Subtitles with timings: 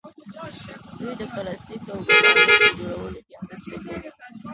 [0.99, 4.09] دوی د پلاستیک او ګلالي په جوړولو کې مرسته کوي.